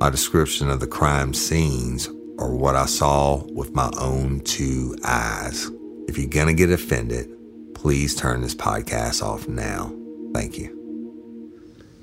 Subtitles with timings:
[0.00, 5.70] My description of the crime scenes are what I saw with my own two eyes.
[6.08, 7.28] If you're going to get offended,
[7.74, 9.94] please turn this podcast off now.
[10.32, 10.74] Thank you.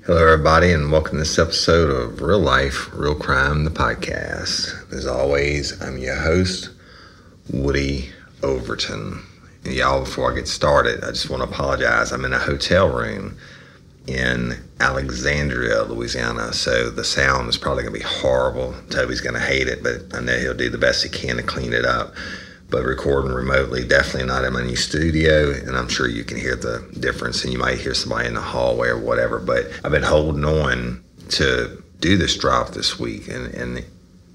[0.06, 4.92] Hello, everybody, and welcome to this episode of Real Life, Real Crime, the podcast.
[4.92, 6.70] As always, I'm your host,
[7.52, 8.10] Woody
[8.44, 9.26] Overton.
[9.64, 12.12] And y'all, before I get started, I just want to apologize.
[12.12, 13.36] I'm in a hotel room
[14.08, 18.74] in Alexandria, Louisiana, so the sound is probably going to be horrible.
[18.88, 21.42] Toby's going to hate it, but I know he'll do the best he can to
[21.42, 22.14] clean it up.
[22.70, 26.56] But recording remotely, definitely not in my new studio, and I'm sure you can hear
[26.56, 29.38] the difference, and you might hear somebody in the hallway or whatever.
[29.38, 33.84] But I've been holding on to do this drop this week, and, and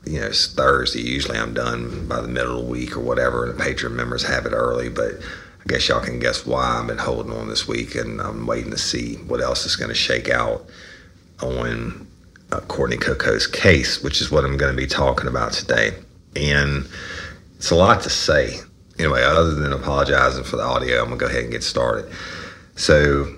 [0.05, 1.01] you know, it's Thursday.
[1.01, 4.23] Usually I'm done by the middle of the week or whatever, and the Patreon members
[4.23, 4.89] have it early.
[4.89, 5.13] But
[5.63, 8.71] I guess y'all can guess why I've been holding on this week, and I'm waiting
[8.71, 10.65] to see what else is going to shake out
[11.41, 12.05] on
[12.51, 15.91] uh, Courtney Coco's case, which is what I'm going to be talking about today.
[16.35, 16.87] And
[17.55, 18.59] it's a lot to say.
[18.99, 22.11] Anyway, other than apologizing for the audio, I'm going to go ahead and get started.
[22.75, 23.33] So,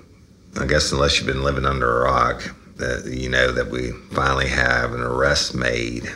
[0.58, 2.42] I guess unless you've been living under a rock,
[2.76, 6.12] that you know that we finally have an arrest made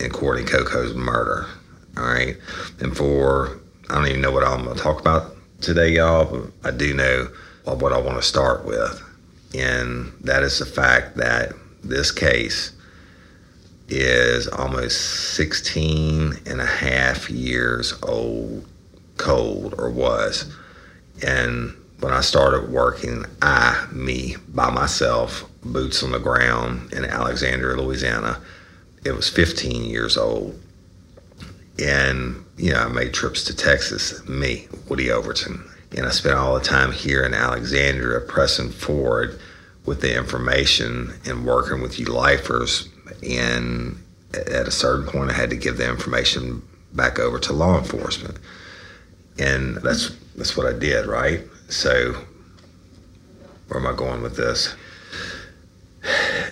[0.00, 1.46] in Courtney Coco's murder.
[1.96, 2.36] All right.
[2.80, 3.58] And for,
[3.90, 6.92] I don't even know what I'm going to talk about today, y'all, but I do
[6.94, 7.28] know
[7.64, 9.02] what I want to start with.
[9.54, 12.72] And that is the fact that this case
[13.88, 18.66] is almost 16 and a half years old,
[19.16, 20.54] cold, or was.
[21.26, 27.76] And when I started working, I, me, by myself, boots on the ground in Alexandria,
[27.76, 28.40] Louisiana,
[29.04, 30.60] it was 15 years old.
[31.78, 35.64] And, you know, I made trips to Texas, me, Woody Overton.
[35.96, 39.38] And I spent all the time here in Alexandria pressing forward
[39.86, 42.88] with the information and working with you lifers.
[43.22, 44.02] And
[44.34, 48.38] at a certain point, I had to give the information back over to law enforcement.
[49.38, 51.42] And that's that's what I did, right?
[51.68, 52.14] So
[53.68, 54.74] where am I going with this?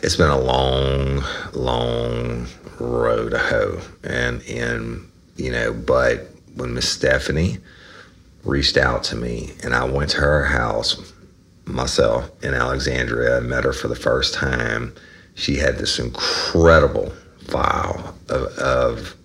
[0.03, 1.22] It's been a long,
[1.53, 2.47] long
[2.78, 3.81] road to hoe.
[4.03, 5.06] And and
[5.37, 7.59] you know, but when Miss Stephanie
[8.45, 11.13] reached out to me and I went to her house
[11.65, 14.95] myself in Alexandria, I met her for the first time.
[15.34, 17.13] She had this incredible
[17.49, 19.16] file of, of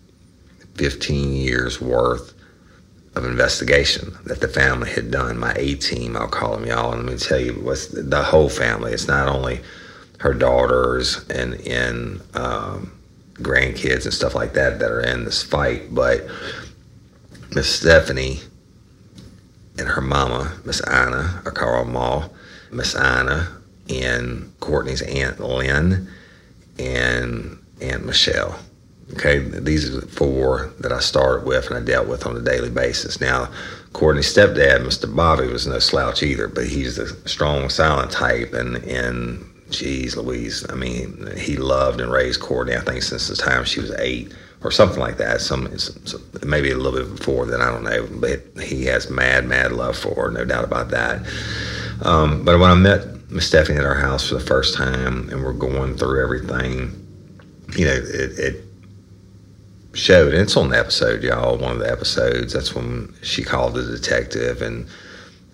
[0.75, 2.33] 15 years worth
[3.15, 5.37] of investigation that the family had done.
[5.37, 6.93] My A team, I'll call them y'all.
[6.93, 8.93] And let me tell you, what's the whole family.
[8.93, 9.61] It's not only
[10.19, 12.91] her daughters and and um,
[13.41, 16.27] grandkids and stuff like that that are in this fight, but
[17.53, 18.39] Miss Stephanie
[19.77, 22.29] and her mama, Miss Anna, I call her Ma,
[22.71, 23.57] Miss Anna,
[23.89, 26.07] and Courtney's Aunt Lynn,
[26.79, 28.57] and Aunt Michelle.
[29.13, 32.41] Okay, these are the four that I started with and I dealt with on a
[32.41, 33.19] daily basis.
[33.19, 33.49] Now,
[33.91, 35.13] Courtney's stepdad, Mr.
[35.13, 40.65] Bobby, was no slouch either, but he's a strong, silent type, and and geez, Louise.
[40.69, 42.75] I mean, he loved and raised Courtney.
[42.75, 44.33] I think since the time she was eight
[44.63, 45.41] or something like that.
[45.41, 47.61] Some, some maybe a little bit before then.
[47.61, 48.07] I don't know.
[48.11, 51.25] But he has mad, mad love for her, no doubt about that.
[52.03, 53.05] Um, but when I met
[53.39, 56.97] Stephanie at our house for the first time, and we're going through everything,
[57.75, 58.65] you know, it, it
[59.93, 60.33] showed.
[60.33, 61.57] And it's on the episode, y'all.
[61.57, 62.53] One of the episodes.
[62.53, 64.87] That's when she called the detective and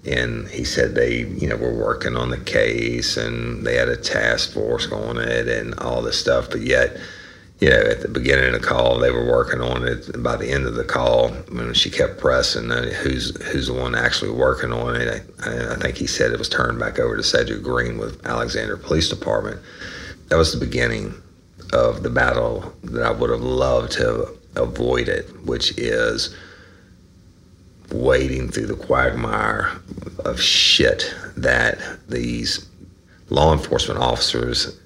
[0.07, 3.97] and he said they, you know, were working on the case and they had a
[3.97, 6.49] task force on it and all this stuff.
[6.49, 6.97] But yet,
[7.59, 10.21] you know, at the beginning of the call, they were working on it.
[10.21, 13.95] By the end of the call, when she kept pressing, uh, who's who's the one
[13.95, 15.23] actually working on it?
[15.43, 18.77] I, I, think he said it was turned back over to Cedric Green with Alexandria
[18.77, 19.59] Police Department.
[20.27, 21.15] That was the beginning
[21.73, 26.35] of the battle that I would have loved to avoid it, which is
[27.91, 29.71] wading through the quagmire
[30.25, 32.67] of shit that these
[33.29, 34.79] law enforcement officers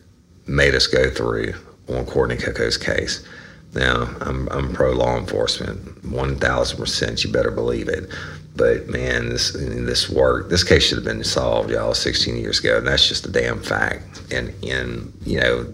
[0.48, 1.54] made us go through
[1.90, 3.26] on Courtney Coco's case.
[3.74, 8.10] Now, I'm, I'm pro law enforcement, 1,000%, you better believe it.
[8.54, 12.78] But man, this this work, this case should have been solved, y'all, 16 years ago,
[12.78, 14.22] and that's just a damn fact.
[14.30, 15.74] And in you know,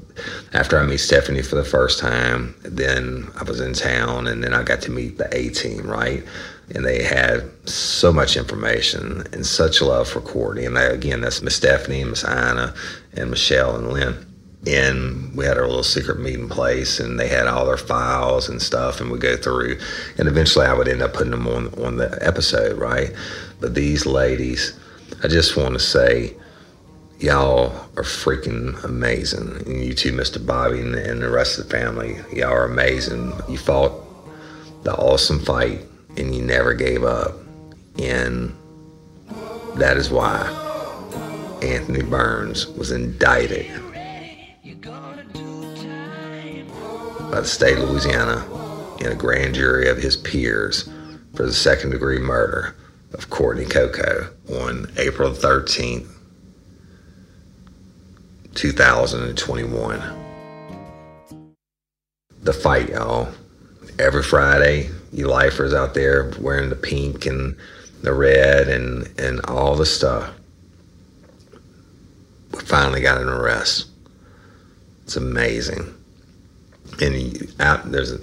[0.53, 4.53] after I meet Stephanie for the first time, then I was in town, and then
[4.53, 6.23] I got to meet the A team, right?
[6.75, 10.65] And they had so much information and such love for Courtney.
[10.65, 12.73] And that, again, that's Miss Stephanie, Miss Anna,
[13.13, 14.25] and Michelle and Lynn
[14.65, 18.61] and we had our little secret meeting place and they had all their files and
[18.61, 19.79] stuff and we go through
[20.17, 23.11] and eventually I would end up putting them on on the episode, right?
[23.59, 24.77] But these ladies,
[25.23, 26.35] I just want to say
[27.19, 29.63] y'all are freaking amazing.
[29.65, 30.43] And you too, Mr.
[30.43, 33.33] Bobby and the rest of the family, y'all are amazing.
[33.47, 33.93] You fought
[34.83, 35.81] the awesome fight
[36.17, 37.35] and he never gave up.
[37.99, 38.55] And
[39.75, 40.47] that is why
[41.61, 43.67] Anthony Burns was indicted
[47.31, 48.45] by the state of Louisiana
[48.99, 50.89] in a grand jury of his peers
[51.35, 52.75] for the second degree murder
[53.13, 56.07] of Courtney Coco on April 13th,
[58.55, 60.01] 2021.
[62.41, 63.29] The fight, y'all.
[63.99, 67.55] Every Friday, you lifers out there wearing the pink and
[68.01, 70.33] the red and, and all the stuff.
[72.53, 73.87] We finally got an arrest.
[75.03, 75.93] It's amazing
[77.01, 78.13] and out there's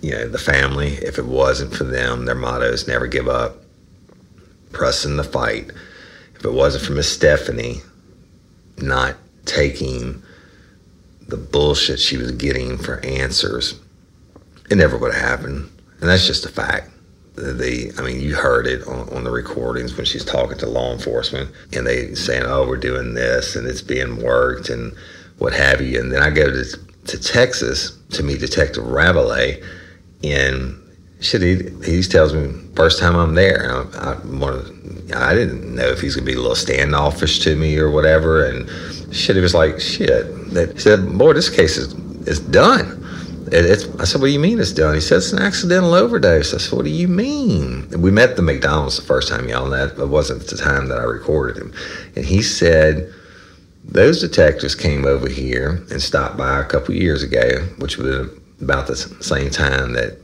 [0.00, 3.56] you know the family if it wasn't for them their motto is never give up
[4.72, 5.70] pressing the fight
[6.36, 7.80] if it wasn't for miss stephanie
[8.78, 10.22] not taking
[11.28, 13.78] the bullshit she was getting for answers
[14.70, 15.70] it never would have happened
[16.00, 16.90] and that's just a fact
[17.34, 20.92] the I mean you heard it on, on, the recordings when she's talking to law
[20.92, 24.92] enforcement and they saying oh we're doing this and it's being worked and
[25.38, 26.64] what have you and then I go to
[27.06, 29.62] to Texas to meet Detective Rabelais,
[30.22, 30.76] and
[31.20, 36.00] shit, he, he tells me first time I'm there, I, I, I didn't know if
[36.00, 38.68] he's gonna be a little standoffish to me or whatever, and
[39.14, 40.26] shit, he was like, shit.
[40.52, 41.94] That, said, boy, this case is
[42.26, 42.96] is done.
[43.52, 44.94] I said, what do you mean it's done?
[44.94, 46.54] He said, it's an accidental overdose.
[46.54, 47.88] I said, what do you mean?
[48.00, 51.04] We met the McDonald's the first time, y'all, and that wasn't the time that I
[51.04, 51.72] recorded him.
[52.16, 53.12] And he said,
[53.84, 58.30] those detectives came over here and stopped by a couple years ago, which was
[58.60, 60.18] about the same time that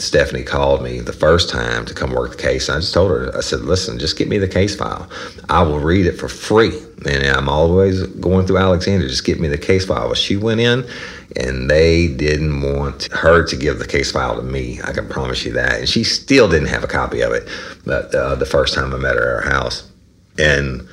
[0.00, 2.68] Stephanie called me the first time to come work the case.
[2.68, 5.08] I just told her, I said, listen, just get me the case file.
[5.48, 6.78] I will read it for free.
[7.06, 9.08] And I'm always going through Alexander.
[9.08, 10.06] just get me the case file.
[10.06, 10.88] Well, she went in
[11.36, 14.80] and they didn't want her to give the case file to me.
[14.82, 15.80] I can promise you that.
[15.80, 17.48] And she still didn't have a copy of it
[17.84, 19.90] but, uh, the first time I met her at her house.
[20.38, 20.88] And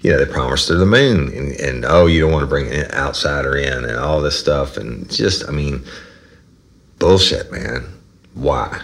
[0.00, 2.68] you know, they promised her the moon and, and oh, you don't want to bring
[2.72, 4.76] an outsider in and all this stuff.
[4.76, 5.84] And just, I mean,
[6.98, 7.95] bullshit, man.
[8.36, 8.80] Why?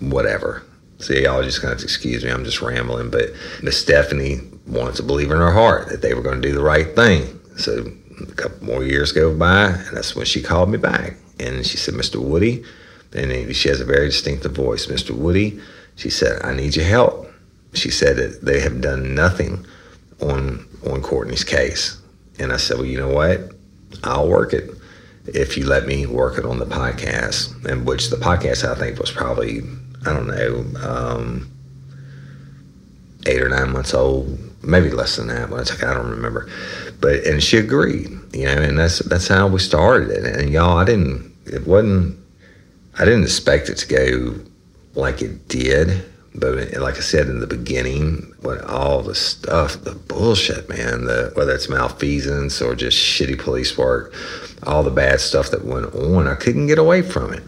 [0.00, 0.62] Whatever.
[0.98, 2.30] See, y'all just going to excuse me.
[2.30, 3.10] I'm just rambling.
[3.10, 3.30] But
[3.62, 6.62] Miss Stephanie wanted to believe in her heart that they were going to do the
[6.62, 7.38] right thing.
[7.56, 11.16] So a couple more years go by, and that's when she called me back.
[11.38, 12.22] And she said, Mr.
[12.24, 12.64] Woody,
[13.12, 15.10] and she has a very distinctive voice, Mr.
[15.10, 15.60] Woody,
[15.96, 17.28] she said, I need your help
[17.74, 19.66] she said that they have done nothing
[20.20, 21.98] on on Courtney's case.
[22.38, 23.40] And I said, well, you know what?
[24.04, 24.70] I'll work it
[25.26, 27.64] if you let me work it on the podcast.
[27.64, 29.62] And which the podcast I think was probably
[30.06, 31.50] I don't know um,
[33.26, 35.50] eight or nine months old, maybe less than that.
[35.50, 36.48] But I don't remember.
[37.00, 40.24] But and she agreed, you know, and that's that's how we started it.
[40.24, 41.32] And y'all, I didn't.
[41.46, 42.18] It wasn't.
[42.98, 44.34] I didn't expect it to go
[44.94, 49.94] like it did But like I said in the beginning, what all the stuff, the
[49.94, 54.14] bullshit, man, the whether it's malfeasance or just shitty police work,
[54.62, 57.42] all the bad stuff that went on, I couldn't get away from it.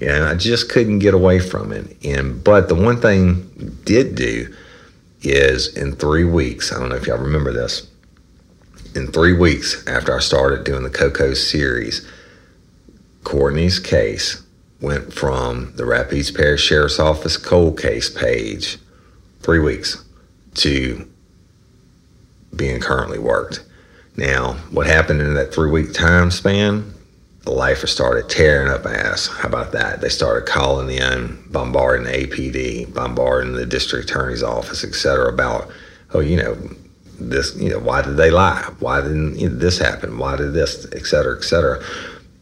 [0.00, 1.96] Know, I just couldn't get away from it.
[2.04, 4.54] And but the one thing did do
[5.22, 7.86] is in three weeks, I don't know if y'all remember this.
[8.94, 12.06] In three weeks after I started doing the Coco series,
[13.24, 14.42] Courtney's case
[14.80, 18.78] went from the Rapides Parish Sheriff's Office cold case page,
[19.40, 20.04] three weeks,
[20.54, 21.08] to
[22.56, 23.64] being currently worked.
[24.16, 26.94] Now, what happened in that three week time span?
[27.42, 29.26] The lifers started tearing up ass.
[29.26, 30.00] How about that?
[30.00, 35.32] They started calling in, bombarding the APD, bombarding the district attorney's office, etc.
[35.32, 35.70] About,
[36.12, 36.58] oh, you know,
[37.18, 38.62] this, you know, why did they lie?
[38.80, 40.18] Why didn't you know, this happen?
[40.18, 41.82] Why did this, et cetera, et cetera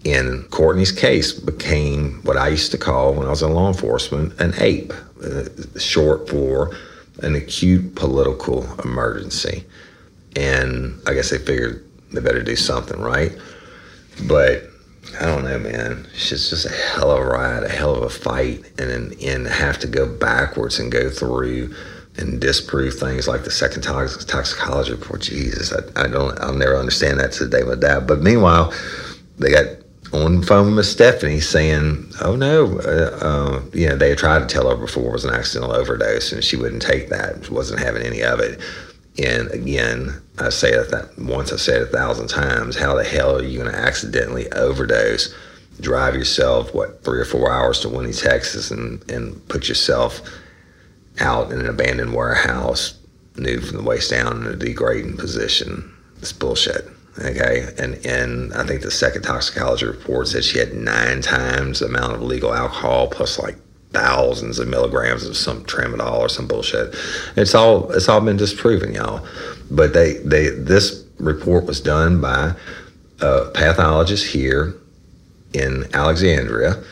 [0.04, 4.38] in Courtney's case became what I used to call when I was in law enforcement
[4.40, 4.92] an APE,
[5.24, 6.76] uh, short for
[7.22, 9.64] an acute political emergency.
[10.36, 13.32] And I guess they figured they better do something, right?
[14.26, 14.64] But
[15.20, 16.06] I don't know, man.
[16.14, 19.78] It's just, a hell of a ride, a hell of a fight, and and have
[19.80, 21.74] to go backwards and go through
[22.16, 25.22] and disprove things like the second tox- toxicology report.
[25.22, 28.06] Jesus, I, I don't, I'll never understand that to the day of my dad.
[28.06, 28.72] But meanwhile,
[29.38, 29.66] they got
[30.12, 34.46] on the phone with Stephanie saying, "Oh no, uh, uh, you know they tried to
[34.46, 37.44] tell her before it was an accidental overdose, and she wouldn't take that.
[37.44, 38.60] She wasn't having any of it."
[39.18, 42.76] And again, I say it that once, I said it a thousand times.
[42.76, 45.34] How the hell are you going to accidentally overdose?
[45.80, 50.22] Drive yourself what three or four hours to Winnie, Texas, and and put yourself
[51.20, 52.98] out in an abandoned warehouse,
[53.36, 55.92] nude from the waist down in a degrading position.
[56.20, 56.88] It's bullshit.
[57.20, 61.86] Okay, and and I think the second toxicology report said she had nine times the
[61.86, 63.56] amount of legal alcohol plus like
[63.92, 66.94] thousands of milligrams of some tramadol or some bullshit.
[67.36, 69.26] It's all it's all been disproven, y'all.
[69.70, 72.54] But they they this report was done by
[73.20, 74.74] a pathologist here
[75.52, 76.82] in Alexandria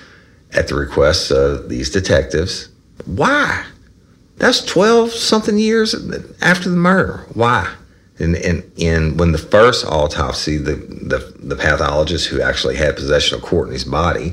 [0.52, 2.68] at the request of these detectives.
[3.04, 3.64] Why?
[4.38, 5.94] That's twelve something years
[6.40, 7.26] after the murder.
[7.34, 7.72] Why?
[8.18, 13.36] And, and, and when the first autopsy, the, the, the pathologist who actually had possession
[13.36, 14.32] of Courtney's body,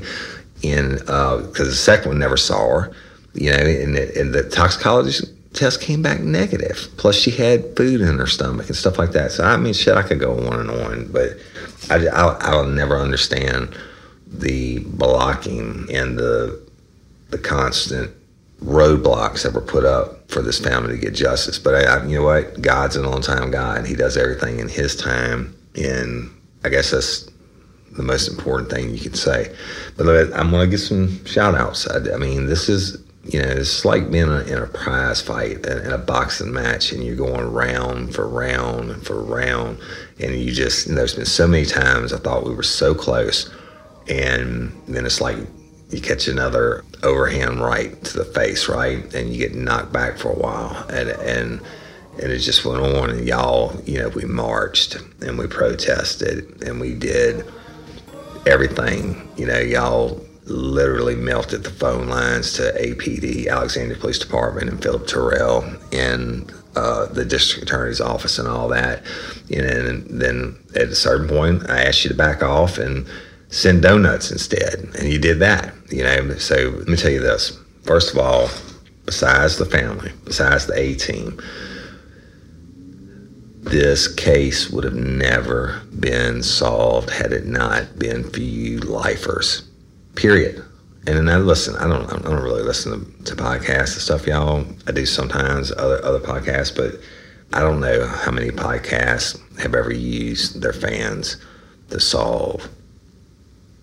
[0.62, 2.92] in because uh, the second one never saw her,
[3.34, 6.88] you know, and, and the toxicologist test came back negative.
[6.96, 9.32] Plus, she had food in her stomach and stuff like that.
[9.32, 11.36] So I mean, shit, I could go on and on, but
[11.90, 13.76] I, I'll, I'll never understand
[14.26, 16.62] the blocking and the
[17.30, 18.10] the constant
[18.64, 21.58] roadblocks that were put up for this family to get justice.
[21.58, 22.60] But I, I, you know what?
[22.62, 23.78] God's an on-time God.
[23.78, 26.30] And He does everything in His time, and
[26.64, 27.30] I guess that's
[27.92, 29.54] the most important thing you can say.
[29.96, 31.86] But I'm going to get some shout outs.
[31.86, 35.92] I, I, mean, this is, you know, it's like being in a prize fight, in
[35.92, 39.78] a boxing match, and you're going round for round for round.
[40.18, 43.52] And you just, know, there's been so many times I thought we were so close.
[44.08, 45.38] And then it's like
[45.94, 50.30] you catch another overhand right to the face, right, and you get knocked back for
[50.32, 51.60] a while, and and
[52.20, 56.80] and it just went on, and y'all, you know, we marched and we protested and
[56.80, 57.44] we did
[58.46, 64.82] everything, you know, y'all literally melted the phone lines to APD, Alexandria Police Department, and
[64.82, 69.02] Phillip Terrell, and uh, the district attorney's office, and all that.
[69.50, 73.06] And then at a certain point, I asked you to back off and
[73.54, 74.80] send donuts instead.
[74.98, 76.34] And you did that, you know.
[76.36, 77.56] So let me tell you this.
[77.84, 78.48] First of all,
[79.04, 81.40] besides the family, besides the A team,
[83.60, 89.62] this case would have never been solved had it not been for you lifers.
[90.16, 90.62] Period.
[91.06, 94.66] And then listen, I don't, I don't really listen to, to podcasts and stuff, y'all.
[94.86, 96.98] I do sometimes other other podcasts, but
[97.52, 101.36] I don't know how many podcasts have ever used their fans
[101.90, 102.68] to solve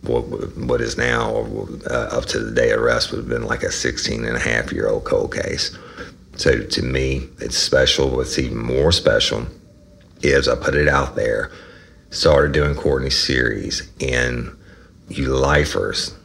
[0.04, 0.24] what,
[0.58, 1.46] what is now
[1.90, 4.40] uh, up to the day of arrest would have been like a 16 and a
[4.40, 5.78] half year old cold case.
[6.38, 8.10] So to me, it's special.
[8.10, 9.46] What's even more special
[10.22, 11.52] is I put it out there,
[12.10, 14.56] started doing Courtney's series, and
[15.10, 16.16] you lifers,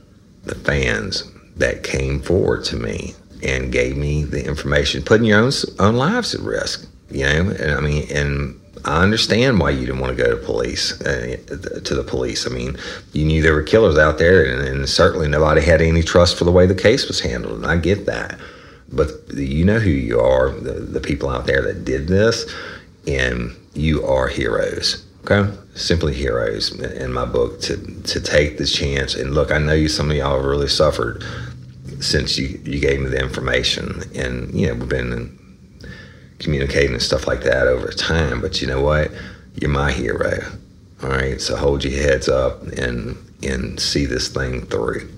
[0.45, 5.53] the fans that came forward to me and gave me the information, putting your own
[5.79, 6.89] own lives at risk.
[7.11, 10.37] You know, and I mean, and I understand why you didn't want to go to
[10.37, 11.37] police uh,
[11.85, 12.47] to the police.
[12.47, 12.77] I mean,
[13.13, 16.45] you knew there were killers out there, and, and, certainly nobody had any trust for
[16.45, 18.39] the way the case was handled, and I get that.
[18.93, 22.51] But you know who you are, the, the people out there that did this,
[23.09, 25.05] and you are heroes.
[25.29, 29.17] Okay, simply heroes in my book to to take this chance.
[29.17, 29.89] And look, I know you.
[29.89, 31.25] Some of y'all have really suffered
[32.01, 34.03] since you, you gave me the information.
[34.15, 35.39] And, you know, we've been
[36.39, 38.41] communicating and stuff like that over time.
[38.41, 39.11] But you know what?
[39.55, 40.39] You're my hero.
[41.03, 41.41] All right.
[41.41, 45.09] So hold your heads up and and see this thing through.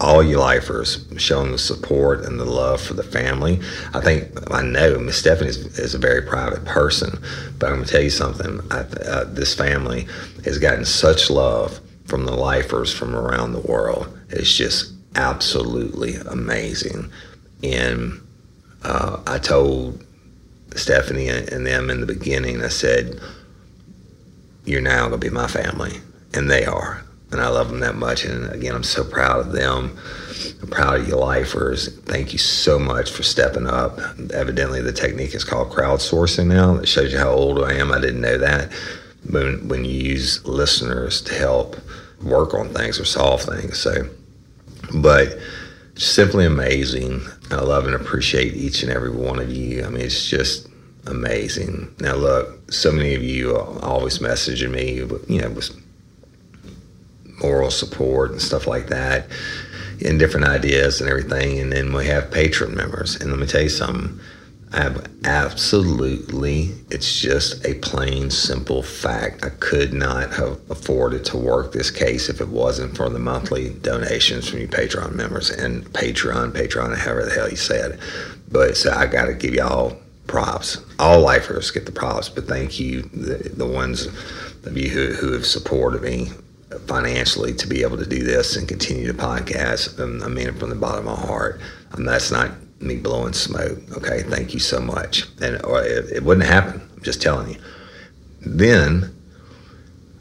[0.00, 3.60] All you lifers showing the support and the love for the family.
[3.92, 7.22] I think I know Miss Stephanie is, is, a very private person,
[7.58, 8.60] but I'm gonna tell you something.
[8.70, 10.08] I, uh, this family
[10.46, 14.18] has gotten such love from the lifers from around the world.
[14.30, 17.10] It's just absolutely amazing.
[17.62, 18.20] And
[18.82, 20.02] uh, I told
[20.76, 23.20] Stephanie and them in the beginning, I said,
[24.64, 26.00] You're now going to be my family.
[26.32, 27.04] And they are.
[27.32, 28.24] And I love them that much.
[28.24, 29.96] And again, I'm so proud of them.
[30.62, 31.96] I'm proud of you lifers.
[32.00, 33.98] Thank you so much for stepping up.
[34.32, 36.76] Evidently, the technique is called crowdsourcing now.
[36.76, 37.92] It shows you how old I am.
[37.92, 38.72] I didn't know that.
[39.28, 41.76] When, when you use listeners to help
[42.22, 43.78] work on things or solve things.
[43.78, 44.08] So,
[44.94, 45.38] but
[46.00, 47.22] simply amazing.
[47.50, 49.84] I love and appreciate each and every one of you.
[49.84, 50.68] I mean, it's just
[51.06, 51.94] amazing.
[52.00, 54.94] Now, look, so many of you are always messaging me,
[55.32, 55.70] you know, with
[57.42, 59.26] moral support and stuff like that,
[60.04, 61.58] and different ideas and everything.
[61.58, 63.16] And then we have patron members.
[63.16, 64.20] And let me tell you something
[64.72, 69.44] absolutely, it's just a plain, simple fact.
[69.44, 73.70] I could not have afforded to work this case if it wasn't for the monthly
[73.70, 77.98] donations from you Patreon members and Patreon, Patreon, however the hell you said.
[78.50, 79.96] But so I got to give y'all
[80.26, 80.78] props.
[80.98, 84.06] All lifers get the props, but thank you, the, the ones
[84.64, 86.28] of you who, who have supported me
[86.86, 89.98] financially to be able to do this and continue the podcast.
[89.98, 91.60] Um, I mean it from the bottom of my heart.
[91.92, 93.78] And that's not me blowing smoke.
[93.96, 95.26] Okay, thank you so much.
[95.40, 96.80] And or it, it wouldn't happen.
[96.96, 97.60] I'm just telling you.
[98.40, 99.14] Then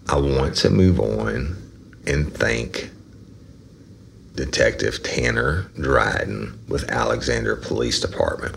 [0.08, 1.56] I want to move on
[2.06, 2.90] and thank
[4.36, 8.56] Detective Tanner Dryden with Alexandria Police Department.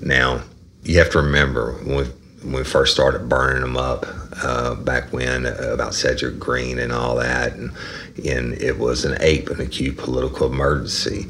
[0.00, 0.42] Now,
[0.82, 2.04] you have to remember when we,
[2.42, 4.06] when we first started burning them up
[4.42, 7.72] uh, back when uh, about Cedric Green and all that, and,
[8.26, 11.28] and it was an ape and acute political emergency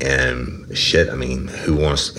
[0.00, 1.08] and shit.
[1.08, 2.18] I mean, who wants,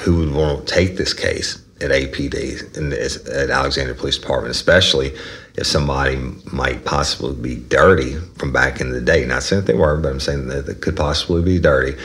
[0.00, 5.14] who would want to take this case at APD and at Alexander Police Department, especially
[5.56, 6.16] if somebody
[6.52, 9.24] might possibly be dirty from back in the day.
[9.24, 11.96] Not saying that they were, but I'm saying that they could possibly be dirty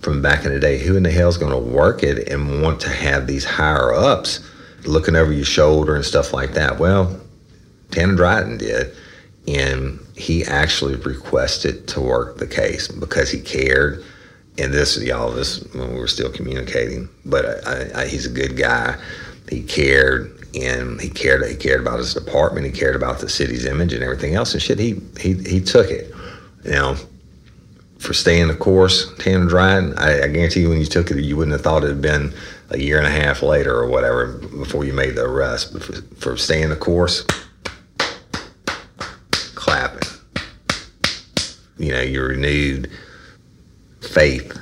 [0.00, 0.78] from back in the day.
[0.78, 3.94] Who in the hell is going to work it and want to have these higher
[3.94, 4.40] ups
[4.84, 6.78] looking over your shoulder and stuff like that?
[6.78, 7.20] Well,
[7.90, 8.94] Tanner Dryden did.
[9.48, 14.04] And he actually requested to work the case because he cared
[14.58, 18.56] and this y'all this when we were still communicating but I, I, he's a good
[18.56, 18.96] guy.
[19.48, 22.66] He cared and he cared he cared about his department.
[22.66, 25.90] He cared about the city's image and everything else and shit he he, he took
[25.90, 26.14] it.
[26.64, 26.96] Now
[27.98, 31.36] for staying the course Tanner Dryden I, I guarantee you when you took it you
[31.36, 32.34] wouldn't have thought it had been
[32.70, 35.92] a year and a half later or whatever before you made the arrest but for,
[36.16, 37.24] for staying the course
[39.54, 40.08] clapping.
[41.78, 42.90] You know you're renewed
[44.02, 44.58] faith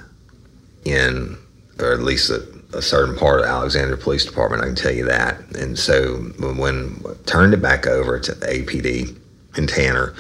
[0.85, 1.37] in,
[1.79, 4.63] or at least a, a, certain part of Alexandria Police Department.
[4.63, 5.41] I can tell you that.
[5.57, 9.17] And so when turned it back over to APD
[9.57, 10.15] and Tanner,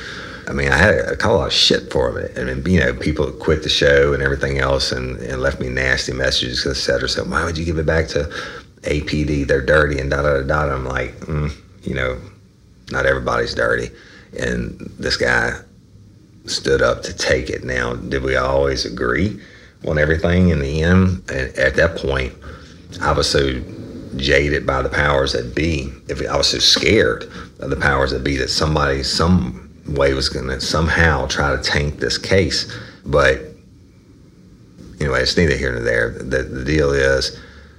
[0.49, 2.37] I mean, I had a, a lot of shit for it.
[2.39, 5.69] I mean, you know, people quit the show and everything else and, and left me
[5.69, 7.09] nasty messages, et cetera.
[7.09, 8.25] So why would you give it back to
[8.83, 9.47] APD?
[9.47, 10.75] They're dirty and da da da da.
[10.75, 11.53] I'm like, mm,
[11.83, 12.19] you know,
[12.91, 13.91] not everybody's dirty.
[14.39, 15.61] And this guy
[16.51, 17.65] stood up to take it.
[17.65, 19.41] Now, did we always agree
[19.87, 21.23] on everything in the end?
[21.31, 22.35] And at that point,
[23.01, 23.61] I was so
[24.17, 25.93] jaded by the powers that be.
[26.09, 27.25] If I was so scared
[27.61, 31.63] of the powers that be that somebody, some way, was going to somehow try to
[31.63, 32.77] tank this case.
[33.07, 33.41] But
[35.01, 36.11] anyway, it's neither here nor there.
[36.11, 37.39] The, the deal is.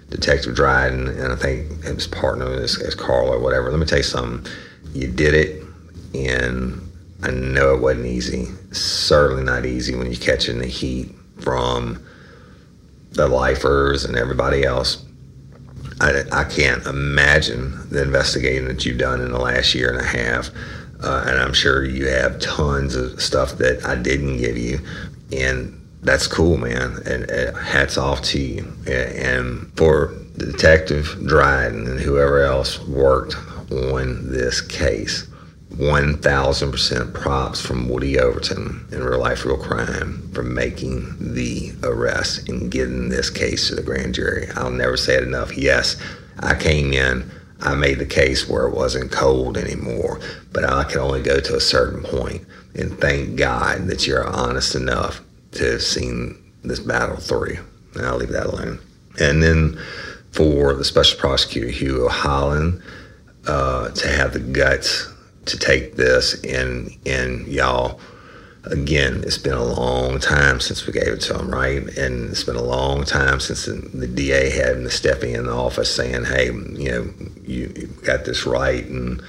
[0.10, 3.71] Detective Dryden, and I think his partner is, is Carl or whatever.
[3.71, 4.51] Let me tell you something.
[4.93, 5.63] You did it,
[6.13, 6.90] and
[7.23, 8.47] I know it wasn't easy.
[8.71, 12.03] Certainly not easy when you're catching the heat from
[13.12, 15.05] the lifers and everybody else.
[15.99, 20.03] I, I can't imagine the investigating that you've done in the last year and a
[20.03, 20.49] half.
[21.03, 24.79] Uh, and I'm sure you have tons of stuff that I didn't give you.
[25.31, 26.97] And that's cool, man.
[27.05, 28.73] And, and hats off to you.
[28.88, 33.36] And for Detective Dryden and whoever else worked
[33.71, 35.27] on this case
[35.77, 42.69] 1000% props from Woody Overton in Real Life Real Crime for making the arrest and
[42.69, 44.47] getting this case to the grand jury.
[44.55, 45.57] I'll never say it enough.
[45.57, 45.95] Yes,
[46.39, 47.29] I came in,
[47.62, 50.19] I made the case where it wasn't cold anymore,
[50.51, 52.45] but I could only go to a certain point.
[52.75, 55.21] And thank God that you're honest enough
[55.53, 57.57] to have seen this battle through.
[57.95, 58.79] And I'll leave that alone.
[59.19, 59.79] And then
[60.31, 62.81] for the special prosecutor, Hugo Holland,
[63.47, 65.12] uh, to have the guts
[65.45, 67.99] to take this and and y'all
[68.65, 71.82] again it's been a long time since we gave it to him right?
[71.97, 75.54] And it's been a long time since the, the da had to step in the
[75.54, 79.21] office saying hey you know you, you got this right and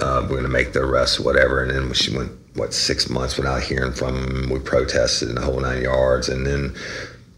[0.00, 1.62] uh, we're going to make the arrest whatever.
[1.62, 5.42] And then she went what six months without hearing from him we protested in the
[5.42, 6.28] whole nine yards.
[6.28, 6.74] And then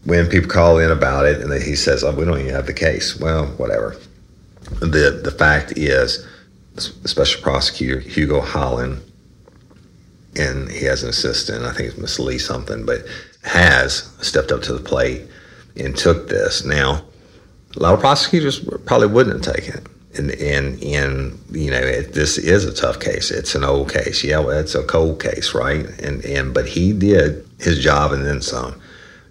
[0.05, 2.73] when people call in about it and he says oh, we don't even have the
[2.73, 3.19] case.
[3.19, 3.97] Well whatever.
[4.81, 6.27] The the fact is
[6.79, 9.01] special prosecutor Hugo Holland,
[10.35, 11.65] and he has an assistant.
[11.65, 13.05] I think it's Miss Lee something, but
[13.43, 15.23] has stepped up to the plate
[15.77, 16.65] and took this.
[16.65, 17.03] Now,
[17.75, 19.87] a lot of prosecutors probably wouldn't have taken it.
[20.17, 23.29] And, and, and you know, it, this is a tough case.
[23.29, 24.23] It's an old case.
[24.23, 25.85] Yeah, well, it's a cold case, right?
[26.01, 28.81] And, and, but he did his job and then some.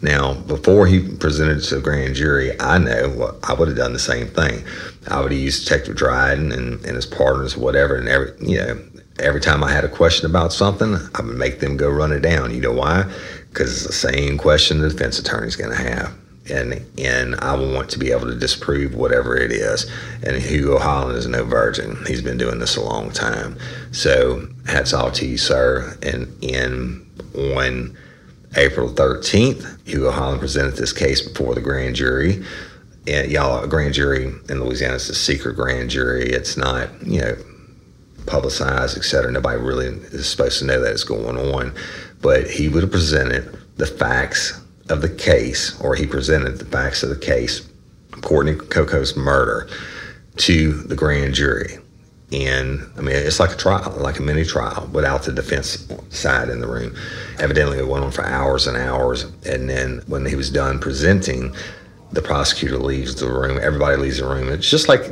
[0.01, 3.93] Now, before he presented to the grand jury, I know what I would have done
[3.93, 4.65] the same thing.
[5.09, 8.79] I would have used Detective Dryden and, and his partners, whatever, and every you know,
[9.19, 12.21] every time I had a question about something, I would make them go run it
[12.21, 12.55] down.
[12.55, 13.11] You know why?
[13.49, 16.15] Because it's the same question the defense attorney's going to have.
[16.51, 19.91] And, and I want to be able to disprove whatever it is.
[20.25, 21.99] And Hugo Holland is no virgin.
[22.07, 23.59] He's been doing this a long time.
[23.93, 25.99] So hats off to you, sir.
[26.03, 27.97] And in on
[28.57, 32.45] April 13th, Hugo Holland presented this case before the grand jury.
[33.07, 36.25] And y'all, a grand jury in Louisiana is a secret grand jury.
[36.25, 37.37] It's not, you know,
[38.27, 39.33] publicized, et cetera.
[39.33, 41.75] Nobody really is supposed to know that it's going on.
[42.21, 47.03] But he would have presented the facts of the case, or he presented the facts
[47.03, 47.69] of the case,
[48.23, 49.69] Courtney Coco's murder,
[50.37, 51.79] to the grand jury.
[52.31, 56.51] And I mean, it's like a trial, like a mini trial without the defense side
[56.51, 56.95] in the room.
[57.39, 59.25] Evidently, it went on for hours and hours.
[59.47, 61.55] And then when he was done presenting,
[62.13, 63.59] the prosecutor leaves the room.
[63.63, 64.49] Everybody leaves the room.
[64.51, 65.07] It's just like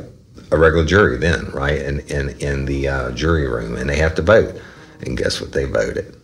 [0.51, 1.81] a regular jury then, right?
[1.81, 4.59] And in, in, in the uh, jury room, and they have to vote.
[5.01, 6.15] And guess what they voted?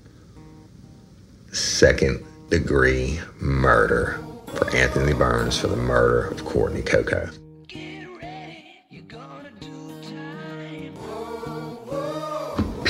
[1.51, 4.19] Second degree murder
[4.55, 7.29] for Anthony Burns for the murder of Courtney Coco.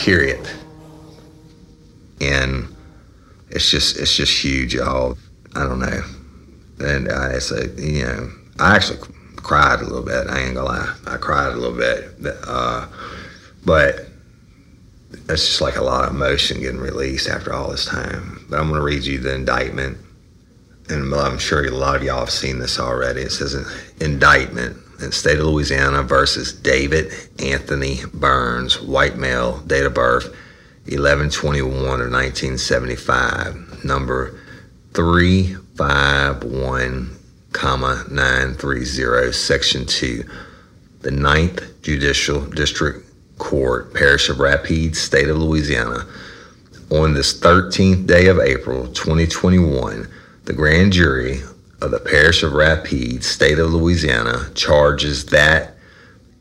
[0.03, 0.45] Period.
[2.19, 2.67] And
[3.49, 5.17] it's just it's just huge, y'all.
[5.55, 6.01] I don't know.
[6.79, 8.99] And I say, you know, I actually
[9.37, 10.27] cried a little bit.
[10.27, 12.11] I ain't gonna lie, I cried a little bit.
[12.45, 12.87] Uh,
[13.65, 14.07] but
[15.29, 18.45] it's just like a lot of emotion getting released after all this time.
[18.49, 19.97] But I'm gonna read you the indictment,
[20.89, 23.21] and I'm sure a lot of y'all have seen this already.
[23.21, 23.65] It says an
[24.01, 24.77] indictment
[25.11, 30.25] state of Louisiana versus David Anthony Burns, white male, date of birth
[30.85, 34.37] 1121 of 1975, number
[34.93, 37.17] 351,
[37.53, 40.25] comma 930, section 2,
[41.01, 46.05] the Ninth Judicial District Court, Parish of Rapides, state of Louisiana.
[46.91, 50.09] On this 13th day of April 2021,
[50.43, 51.41] the grand jury
[51.83, 55.75] of the parish of Rapides, state of Louisiana, charges that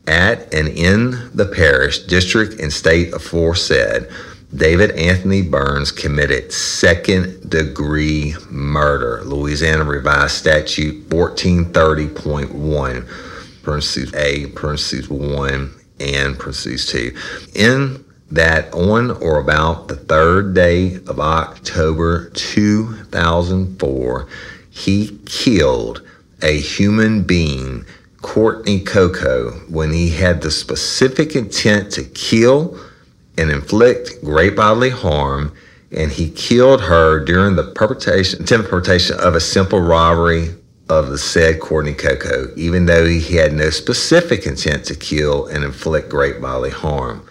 [0.07, 4.07] at and in the parish, district, and state aforesaid,
[4.55, 9.21] David Anthony Burns committed second degree murder.
[9.25, 13.07] Louisiana Revised Statute 1430.1,
[13.63, 17.13] parentheses A, parentheses 1, and parentheses 2.
[17.55, 24.27] In that on or about the third day of October 2004,
[24.73, 26.01] he killed
[26.41, 27.85] a human being,
[28.23, 32.79] Courtney Coco, when he had the specific intent to kill
[33.37, 35.53] and inflict great bodily harm,
[35.91, 40.55] and he killed her during the perpetration, of a simple robbery
[40.89, 45.63] of the said Courtney Coco, even though he had no specific intent to kill and
[45.63, 47.23] inflict great bodily harm.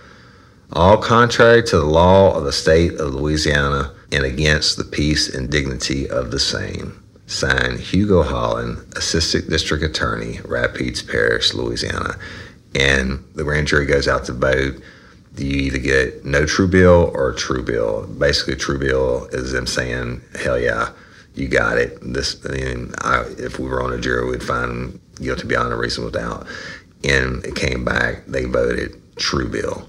[0.72, 5.50] All contrary to the law of the state of Louisiana and against the peace and
[5.50, 7.01] dignity of the same.
[7.32, 12.16] Signed, Hugo Holland, Assistant District Attorney, Rapides Parish, Louisiana.
[12.74, 14.82] And the grand jury goes out to vote.
[15.36, 18.06] You either get no true bill or true bill.
[18.06, 20.90] Basically, true bill is them saying, hell yeah,
[21.34, 21.98] you got it.
[22.02, 25.76] This, I mean, I, if we were on a jury, we'd find guilty beyond a
[25.76, 26.46] reasonable doubt.
[27.02, 29.88] And it came back, they voted true bill.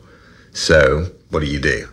[0.54, 1.88] So, what do you do?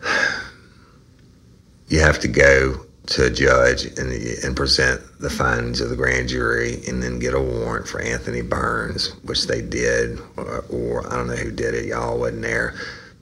[1.88, 4.12] You have to go to judge and,
[4.44, 8.40] and present the findings of the grand jury and then get a warrant for Anthony
[8.40, 11.86] Burns, which they did, or, or I don't know who did it.
[11.86, 12.74] Y'all wasn't there.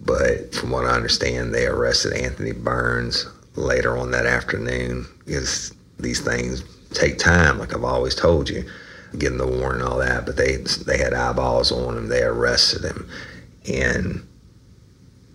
[0.03, 6.21] But from what I understand, they arrested Anthony Burns later on that afternoon because these
[6.21, 8.65] things take time, like I've always told you,
[9.17, 10.27] getting the warrant and all that.
[10.27, 12.09] But they they had eyeballs on him.
[12.09, 13.09] They arrested him
[13.67, 14.29] and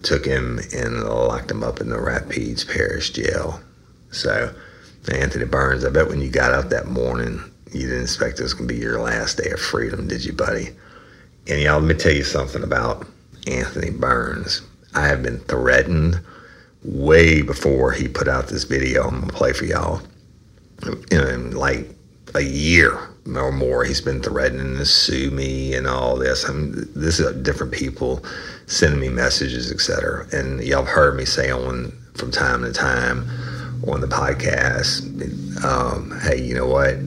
[0.03, 3.59] took him and locked him up in the Rapides Parish Jail.
[4.13, 4.53] So
[5.11, 8.53] Anthony Burns, I bet when you got up that morning, you didn't expect this was
[8.53, 10.69] going to be your last day of freedom, did you, buddy?
[11.47, 13.05] And y'all, let me tell you something about
[13.47, 14.61] Anthony Burns.
[14.93, 16.21] I have been threatened
[16.83, 19.07] way before he put out this video.
[19.07, 20.01] I'm gonna play for y'all.
[21.11, 21.89] In like
[22.35, 26.47] a year or more, he's been threatening to sue me and all this.
[26.47, 28.23] I mean, this is different people
[28.67, 30.27] sending me messages, etc.
[30.31, 33.27] And y'all have heard me say on from time to time
[33.87, 35.03] on the podcast,
[35.63, 36.97] um, hey, you know what?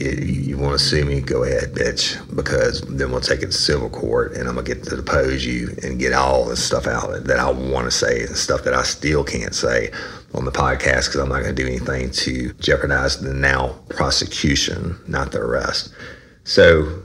[0.00, 3.90] you want to sue me, go ahead, bitch, because then we'll take it to civil
[3.90, 7.38] court and I'm to get to depose you and get all this stuff out that
[7.38, 9.90] I want to say and stuff that I still can't say
[10.32, 15.32] on the podcast because I'm not to do anything to jeopardize the now prosecution, not
[15.32, 15.92] the arrest.
[16.44, 17.02] So,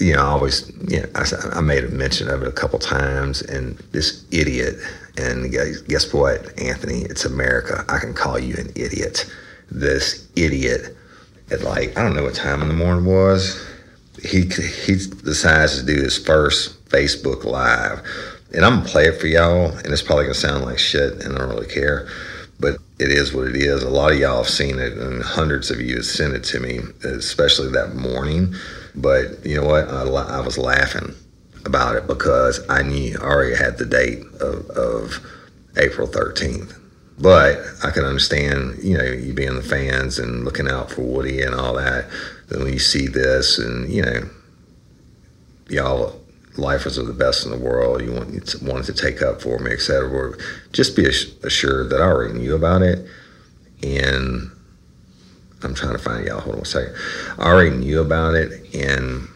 [0.00, 2.78] you know, I always, you know, I, I made a mention of it a couple
[2.78, 4.76] times and this idiot,
[5.16, 7.02] and guess, what, Anthony?
[7.02, 7.84] It's America.
[7.88, 9.30] I can call you an idiot.
[9.70, 10.96] This idiot
[11.50, 13.64] at like I don't know what time in the morning was.
[14.22, 18.02] He he decides to do his first Facebook Live,
[18.54, 19.70] and I'm gonna play it for y'all.
[19.70, 22.08] And it's probably gonna sound like shit, and I don't really care,
[22.58, 23.82] but it is what it is.
[23.82, 26.60] A lot of y'all have seen it, and hundreds of you have sent it to
[26.60, 28.54] me, especially that morning.
[28.94, 29.88] But you know what?
[29.88, 31.14] I, I was laughing
[31.64, 35.20] about it because I knew I already had the date of, of
[35.76, 36.76] April 13th.
[37.18, 41.42] But I can understand, you know, you being the fans and looking out for Woody
[41.42, 42.08] and all that.
[42.48, 44.30] Then when you see this and, you know,
[45.68, 46.18] y'all
[46.56, 49.70] lifers are the best in the world, you want wanted to take up for me,
[49.70, 50.34] etc.
[50.72, 53.06] Just be assured that I already knew about it.
[53.82, 54.50] And
[55.62, 56.40] I'm trying to find y'all.
[56.40, 56.94] Hold on a second.
[57.38, 59.28] I already knew about it, and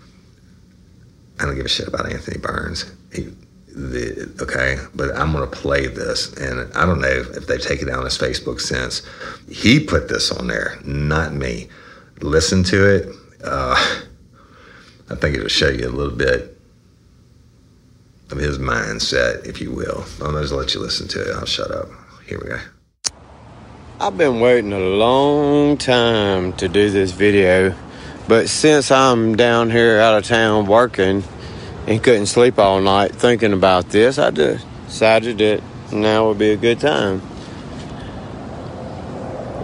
[1.38, 2.90] I don't give a shit about Anthony Burns.
[3.12, 3.28] He,
[3.68, 8.04] the okay, but I'm gonna play this, and I don't know if they've taken down
[8.04, 9.02] his Facebook since.
[9.50, 11.68] He put this on there, not me.
[12.20, 13.08] Listen to it.
[13.42, 13.74] Uh,
[15.10, 16.56] I think it'll show you a little bit
[18.30, 20.04] of his mindset, if you will.
[20.20, 21.37] I'm gonna just let you listen to it.
[21.37, 21.88] I'll shut up.
[22.26, 22.60] Here we go.
[24.00, 27.76] I've been waiting a long time to do this video,
[28.26, 31.22] but since I'm down here out of town working
[31.87, 36.57] and couldn't sleep all night thinking about this, I decided that now would be a
[36.57, 37.22] good time.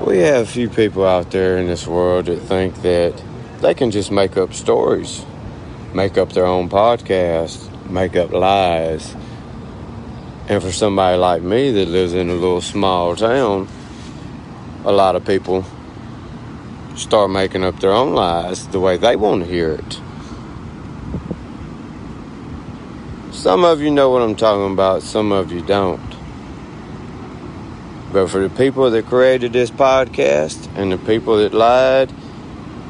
[0.06, 3.20] We have a few people out there in this world that think that
[3.60, 5.26] they can just make up stories,
[5.92, 9.12] make up their own podcast, make up lies.
[10.48, 13.66] And for somebody like me that lives in a little small town,
[14.84, 15.64] a lot of people
[16.96, 20.00] start making up their own lies the way they want to hear it.
[23.32, 26.00] Some of you know what I'm talking about, some of you don't.
[28.12, 32.12] But for the people that created this podcast and the people that lied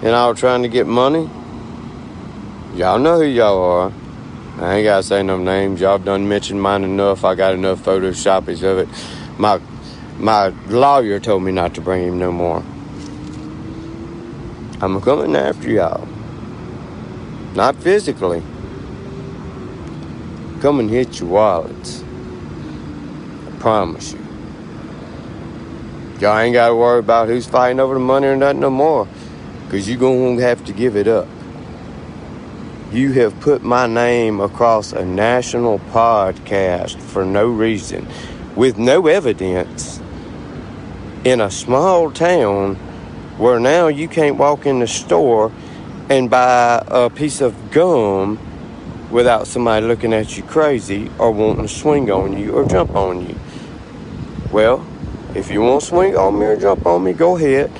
[0.02, 1.28] and all trying to get money,
[2.74, 3.92] y'all know who y'all are.
[4.58, 5.80] I ain't gotta say no names.
[5.80, 7.24] Y'all done mentioned mine enough.
[7.24, 8.88] I got enough photoshopies of it.
[9.38, 9.60] My
[10.20, 12.62] my lawyer told me not to bring him no more.
[14.82, 16.06] I'm coming after y'all.
[17.54, 18.42] Not physically
[20.60, 22.04] come and hit your wallets.
[23.46, 24.18] I promise you.
[26.20, 29.08] Y'all ain't got to worry about who's fighting over the money or nothing no more,
[29.64, 31.26] because you're going to have to give it up.
[32.92, 38.06] You have put my name across a national podcast for no reason,
[38.54, 40.02] with no evidence,
[41.24, 42.76] in a small town
[43.36, 45.52] where now you can't walk in the store
[46.08, 48.38] and buy a piece of gum
[49.10, 53.28] without somebody looking at you crazy or wanting to swing on you or jump on
[53.28, 53.38] you.
[54.50, 54.86] Well,
[55.34, 57.70] if you want to swing on me or jump on me, go ahead.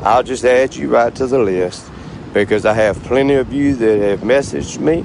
[0.00, 1.90] I'll just add you right to the list
[2.32, 5.04] because I have plenty of you that have messaged me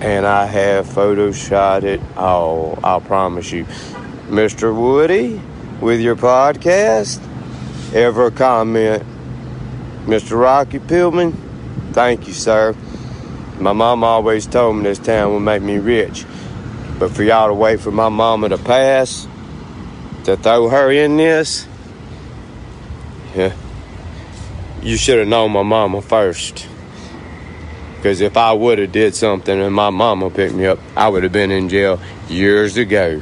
[0.00, 2.78] and I have photoshopped it all.
[2.82, 3.66] I'll promise you.
[4.32, 4.74] Mr.
[4.74, 5.38] Woody,
[5.82, 7.20] with your podcast,
[7.92, 9.02] ever comment.
[10.06, 10.40] Mr.
[10.40, 11.36] Rocky Pillman,
[11.92, 12.74] thank you, sir.
[13.60, 16.24] My mom always told me this town would make me rich.
[16.98, 19.28] But for y'all to wait for my mama to pass,
[20.24, 21.66] to throw her in this,
[23.36, 23.54] yeah,
[24.80, 26.66] you should have known my mama first.
[27.96, 31.22] Because if I would have did something and my mama picked me up, I would
[31.22, 33.20] have been in jail years ago.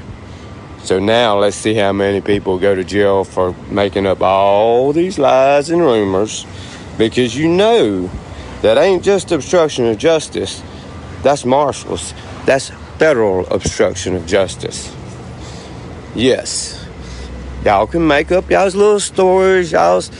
[0.82, 5.18] So now let's see how many people go to jail for making up all these
[5.18, 6.46] lies and rumors
[6.96, 8.10] because you know
[8.62, 10.62] that ain't just obstruction of justice.
[11.22, 12.14] That's marshals.
[12.46, 14.94] That's federal obstruction of justice.
[16.14, 16.86] Yes.
[17.64, 20.10] Y'all can make up y'all's little stories, y'all's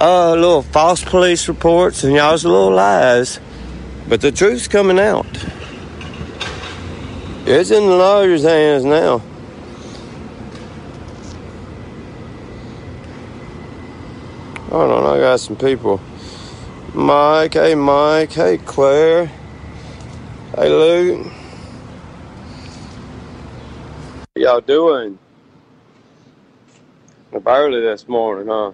[0.00, 3.40] uh, little false police reports, and y'all's little lies.
[4.08, 5.26] But the truth's coming out.
[7.44, 9.22] It's in the lawyer's hands now.
[14.78, 16.00] Hold on, I got some people.
[16.94, 19.26] Mike, hey Mike, hey Claire,
[20.54, 21.26] hey Luke.
[24.36, 25.18] How y'all doing?
[27.34, 28.70] Up early this morning, huh?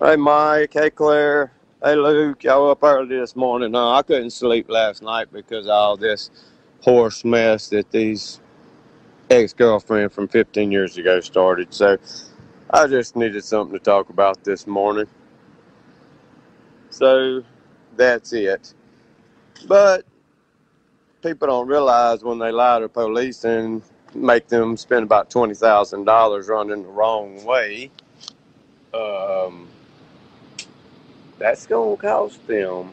[0.00, 3.94] Hey Mike, hey Claire, hey Luke, y'all up early this morning, huh?
[3.96, 6.30] I couldn't sleep last night because of all this
[6.82, 8.39] horse mess that these
[9.30, 11.74] ex-girlfriend from 15 years ago started.
[11.74, 11.98] So
[12.70, 15.06] I just needed something to talk about this morning.
[16.90, 17.44] So
[17.96, 18.74] that's it.
[19.66, 20.04] But
[21.22, 23.82] people don't realize when they lie to police and
[24.14, 27.90] make them spend about twenty thousand dollars running the wrong way,
[28.94, 29.68] um,
[31.38, 32.90] that's gonna cost them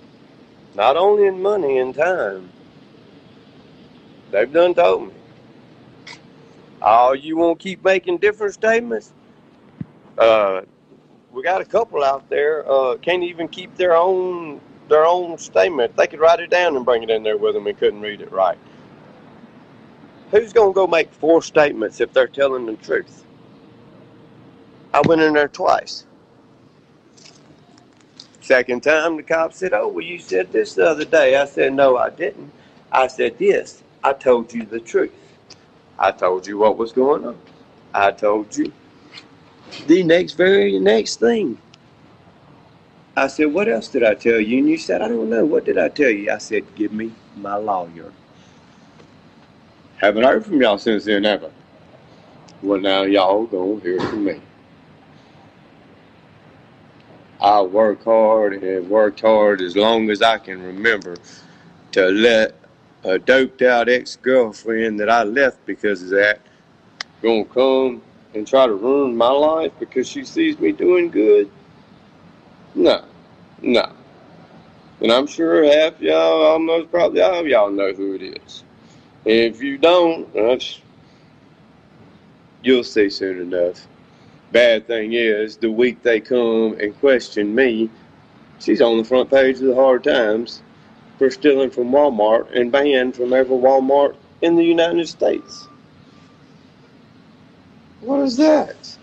[0.76, 2.50] not only in money and time.
[4.32, 5.16] They've done told me.
[6.82, 9.13] Oh, you won't keep making different statements?
[10.18, 10.62] Uh,
[11.32, 14.60] we got a couple out there uh, can't even keep their own
[14.90, 15.96] their own statement.
[15.98, 18.22] They could write it down and bring it in there with them and couldn't read
[18.22, 18.58] it right.
[20.32, 23.26] Who's gonna go make four statements if they're telling the truth?
[24.94, 26.06] I went in there twice.
[28.42, 31.74] Second time, the cop said, "Oh, well, you said this the other day." I said,
[31.74, 32.52] "No, I didn't."
[32.92, 35.12] I said, "Yes, I told you the truth.
[36.00, 37.38] I told you what was going on.
[37.94, 38.72] I told you
[39.88, 41.58] the next very next thing."
[43.18, 44.60] I said, What else did I tell you?
[44.60, 45.44] And you said, I don't know.
[45.44, 46.32] What did I tell you?
[46.32, 48.14] I said, Give me my lawyer.
[49.98, 51.52] Haven't heard from y'all since then, ever.
[52.62, 54.42] Well, now y'all gonna hear from me.
[57.42, 61.16] I work hard and worked hard as long as I can remember
[61.94, 62.56] to let
[63.04, 66.40] a doped out ex girlfriend that I left because of that
[67.22, 68.02] gonna come
[68.34, 71.50] and try to ruin my life because she sees me doing good.
[72.76, 73.04] No,
[73.62, 73.92] no.
[75.02, 78.64] And I'm sure half y'all, almost probably all of y'all know who it is.
[79.26, 80.82] If you don't, that's,
[82.64, 83.88] you'll see soon enough.
[84.52, 87.90] Bad thing is, the week they come and question me,
[88.60, 90.62] she's on the front page of the Hard Times
[91.17, 95.67] for stealing from Walmart and banned from every Walmart in the United States.
[98.01, 98.97] What is that?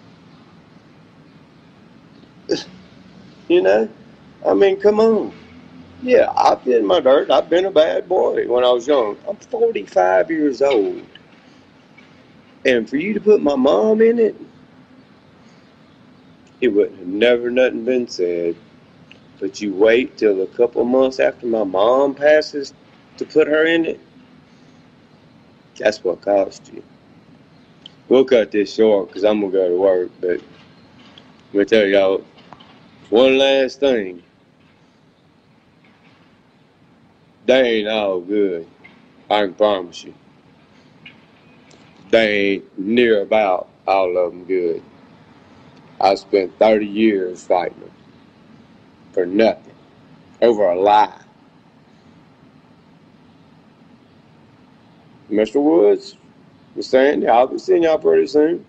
[3.49, 3.89] You know?
[4.47, 5.33] I mean, come on.
[6.03, 7.31] Yeah, I've been my dirt.
[7.31, 9.19] I've been a bad boy when I was young.
[9.29, 11.07] I'm 45 years old.
[12.65, 14.37] And for you to put my mom in it,
[16.61, 18.57] it would have never nothing been said.
[19.45, 22.73] But you wait till a couple months after my mom passes
[23.19, 24.01] to put her in it.
[25.77, 26.83] That's what cost you.
[28.09, 30.11] We'll cut this short because I'm going to go to work.
[30.19, 30.41] But
[31.53, 32.25] let me tell y'all
[33.11, 34.23] one last thing.
[37.45, 38.67] They ain't all good.
[39.31, 40.15] I can promise you.
[42.09, 44.83] They ain't near about all of them good.
[46.01, 47.91] I spent 30 years fighting them
[49.15, 49.73] for nothing,
[50.43, 51.19] over a lie.
[55.31, 55.63] Mr.
[55.63, 56.17] Woods,
[56.75, 58.67] Miss Sandy, I'll be seeing y'all pretty soon.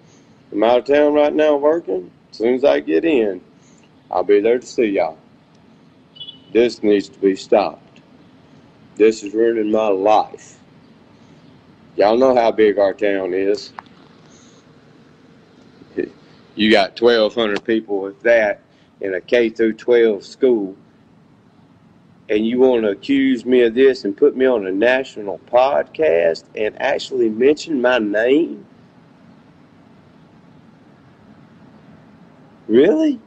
[0.51, 2.11] I'm out of town right now working.
[2.31, 3.41] As soon as I get in,
[4.11, 5.17] I'll be there to see y'all.
[6.53, 8.01] This needs to be stopped.
[8.95, 10.59] This is ruining my life.
[11.97, 13.73] Y'all know how big our town is.
[16.55, 18.61] You got 1,200 people with that
[19.01, 20.75] in a K through 12 school,
[22.29, 26.45] and you want to accuse me of this and put me on a national podcast
[26.55, 28.65] and actually mention my name?
[32.67, 33.19] Really?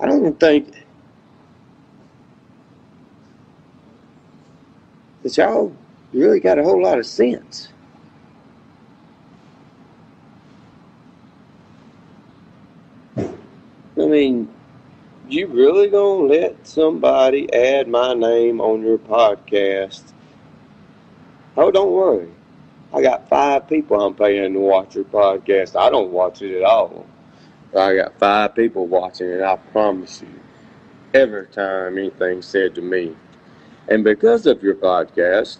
[0.00, 0.86] I don't think
[5.22, 5.72] that y'all
[6.12, 7.68] really got a whole lot of sense.
[14.18, 14.48] Mean,
[15.28, 20.12] You really gonna let somebody add my name on your podcast?
[21.56, 22.30] Oh, don't worry.
[22.94, 25.78] I got five people I'm paying to watch your podcast.
[25.78, 27.06] I don't watch it at all.
[27.78, 30.40] I got five people watching it, I promise you.
[31.12, 33.14] Every time anything's said to me.
[33.88, 35.58] And because of your podcast,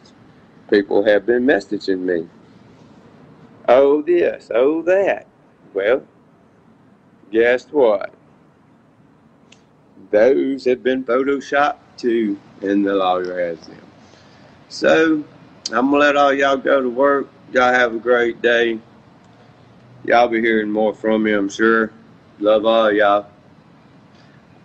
[0.71, 2.29] people have been messaging me.
[3.69, 5.27] Oh, this, oh, that.
[5.75, 6.03] Well,
[7.31, 8.15] guess what?
[10.11, 13.83] Those have been photoshopped too, and the lawyer has them.
[14.69, 15.25] So,
[15.71, 17.29] I'm gonna let all y'all go to work.
[17.53, 18.79] Y'all have a great day.
[20.05, 21.93] Y'all be hearing more from me, I'm sure.
[22.39, 23.27] Love all y'all.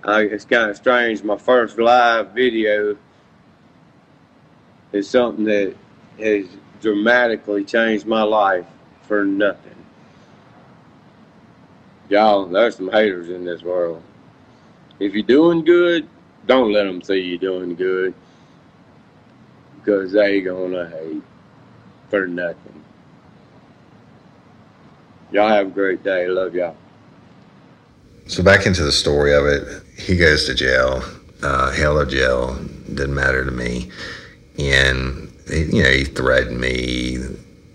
[0.05, 1.23] Uh, it's kind of strange.
[1.23, 2.97] My first live video
[4.91, 5.75] is something that
[6.19, 6.45] has
[6.81, 8.65] dramatically changed my life
[9.03, 9.75] for nothing.
[12.09, 14.03] Y'all, there's some haters in this world.
[14.99, 16.07] If you're doing good,
[16.45, 18.13] don't let them see you doing good
[19.79, 21.23] because they gonna hate
[22.09, 22.83] for nothing.
[25.31, 26.27] Y'all have a great day.
[26.27, 26.75] Love y'all.
[28.27, 31.03] So back into the story of it, he goes to jail,
[31.41, 32.55] uh, hell or jail,
[32.87, 33.91] didn't matter to me,
[34.57, 37.17] and you know he threatened me,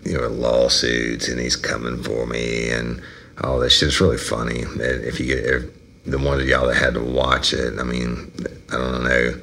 [0.04, 3.02] you know, lawsuits, and he's coming for me, and
[3.42, 3.88] all this shit.
[3.88, 4.60] It's really funny.
[4.60, 5.78] If you get if
[6.11, 8.32] the one of y'all that had to watch it, I mean,
[8.70, 9.40] I don't know.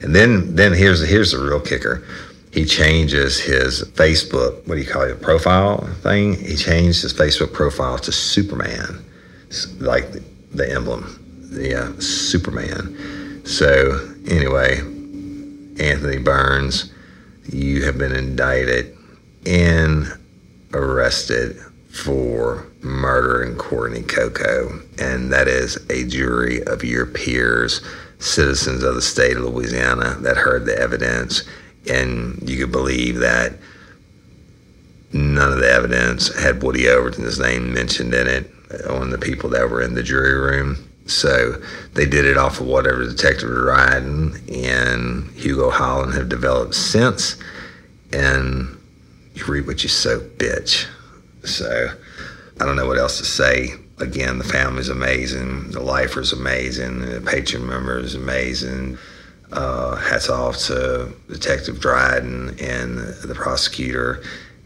[0.00, 2.04] And then then here's here's the real kicker.
[2.52, 6.36] He changes his Facebook, what do you call it, profile thing?
[6.36, 9.04] He changed his Facebook profile to Superman,
[9.78, 13.42] like the, the emblem, yeah, Superman.
[13.44, 14.78] So anyway,
[15.78, 16.92] Anthony Burns,
[17.52, 18.96] you have been indicted
[19.44, 20.10] and
[20.72, 21.58] arrested
[21.96, 27.80] for murdering Courtney Coco, and that is a jury of your peers,
[28.18, 31.44] citizens of the state of Louisiana, that heard the evidence,
[31.90, 33.54] and you could believe that
[35.12, 38.50] none of the evidence had Woody Overton's name mentioned in it
[38.88, 40.76] on the people that were in the jury room.
[41.06, 41.62] So
[41.94, 47.36] they did it off of whatever Detective Dryden and Hugo Holland have developed since,
[48.12, 48.76] and
[49.34, 50.86] you reap what you sow, bitch.
[51.46, 51.88] So
[52.60, 53.70] I don't know what else to say.
[53.98, 58.98] Again, the family's amazing, the lifer's amazing, the patron member is amazing.
[59.52, 64.22] Uh, hats off to Detective Dryden and the prosecutor.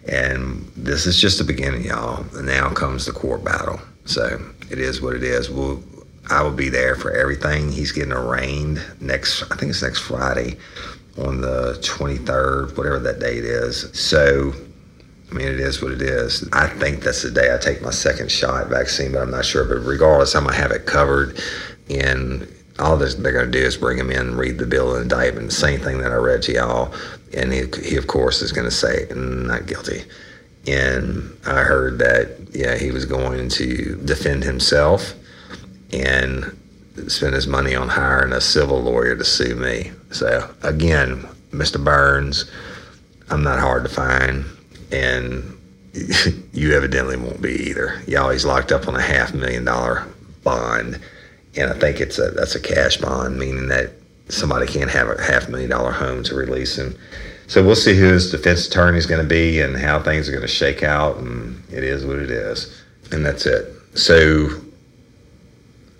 [0.08, 2.24] And this is just the beginning, y'all.
[2.34, 3.78] And now comes the court battle.
[4.06, 5.50] So it is what it is.
[5.50, 5.82] We'll,
[6.30, 7.70] I will be there for everything.
[7.70, 10.56] He's getting arraigned next, I think it's next Friday
[11.18, 13.90] on the 23rd, whatever that date is.
[13.98, 14.54] So
[15.30, 16.48] I mean, it is what it is.
[16.52, 19.64] I think that's the day I take my second shot vaccine, but I'm not sure.
[19.64, 21.40] But regardless, I'm going to have it covered.
[21.88, 25.46] And all they're going to do is bring him in, read the bill of indictment,
[25.46, 26.94] the same thing that I read to y'all.
[27.36, 30.02] And he, he of course, is going to say, not guilty.
[30.66, 35.14] And I heard that, yeah, he was going to defend himself
[35.92, 36.56] and
[37.06, 39.92] spend his money on hiring a civil lawyer to sue me.
[40.10, 41.82] So, again, Mr.
[41.82, 42.50] Burns,
[43.30, 44.44] I'm not hard to find
[44.92, 45.56] and
[46.52, 48.00] you evidently won't be either.
[48.06, 50.06] Y'all, he's locked up on a half million dollar
[50.44, 51.00] bond,
[51.56, 53.90] and I think it's a that's a cash bond, meaning that
[54.28, 56.96] somebody can't have a half million dollar home to release him.
[57.48, 60.32] So we'll see who his defense attorney is going to be and how things are
[60.32, 63.74] going to shake out, and it is what it is, and that's it.
[63.94, 64.48] So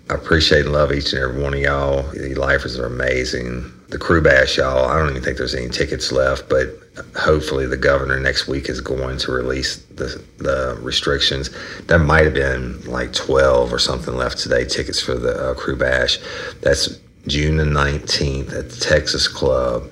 [0.09, 2.03] I appreciate and love each and every one of y'all.
[2.11, 3.71] The lifers are amazing.
[3.91, 4.85] The crew bash, y'all.
[4.85, 6.69] I don't even think there's any tickets left, but
[7.17, 11.49] hopefully the governor next week is going to release the, the restrictions.
[11.87, 15.75] There might have been like 12 or something left today tickets for the uh, crew
[15.75, 16.19] bash.
[16.61, 19.91] That's June the 19th at the Texas Club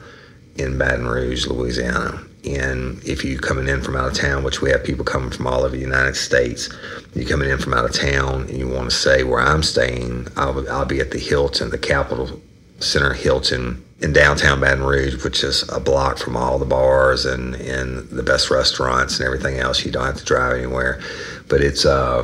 [0.56, 2.24] in Baton Rouge, Louisiana.
[2.46, 5.46] And if you're coming in from out of town, which we have people coming from
[5.46, 6.70] all over the United States,
[7.14, 10.30] you're coming in from out of town and you want to say where I'm staying,
[10.38, 12.40] I'll, I'll be at the Hilton, the Capitol
[12.80, 17.56] Center Hilton in downtown Baton Rouge, which is a block from all the bars and,
[17.56, 19.86] and the best restaurants and everything else.
[19.86, 21.02] You don't have to drive anywhere,
[21.50, 22.24] but it's uh,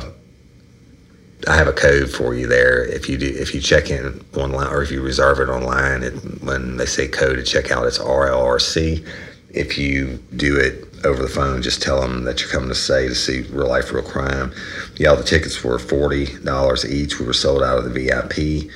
[1.46, 2.84] I have a code for you there.
[2.84, 6.12] If you do, if you check in online or if you reserve it online, it,
[6.42, 9.06] when they say code to check out, it's RLRC.
[9.50, 13.06] If you do it over the phone, just tell them that you're coming to say
[13.06, 14.52] to see Real Life, Real Crime.
[14.96, 17.20] Yeah, the tickets were forty dollars each.
[17.20, 18.70] We were sold out of the VIP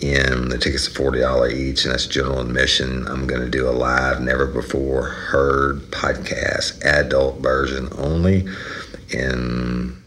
[0.00, 3.06] and the tickets are forty dollar each, and that's general admission.
[3.08, 8.46] I'm going to do a live, never before heard podcast, adult version only,
[9.12, 10.00] and